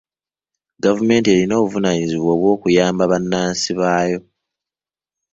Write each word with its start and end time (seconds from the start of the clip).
Gavumenti 0.83 1.27
erina 1.31 1.53
obuvunaanyizibwa 1.61 2.29
obw'okuyamba 2.33 3.03
bannansi 3.11 3.71
baayo. 3.79 4.19